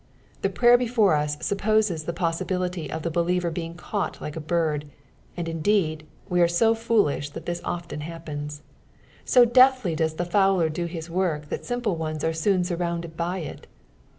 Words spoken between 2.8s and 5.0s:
of tlic believer being caught like a bird;